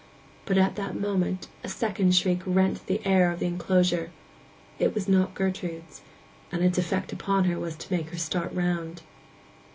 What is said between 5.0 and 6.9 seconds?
not Gertrude's, and its